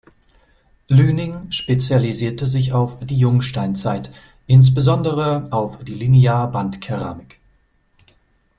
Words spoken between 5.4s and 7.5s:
auf die Linearbandkeramik.